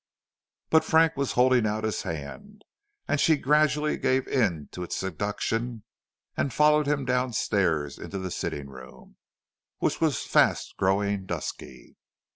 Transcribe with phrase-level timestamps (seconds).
[0.71, 2.63] But Frank was holding out his hand,
[3.07, 5.83] and she gradually gave in to its seduction
[6.35, 9.17] and followed him down stairs into the sitting room,
[9.77, 11.97] which was fast growing dusky.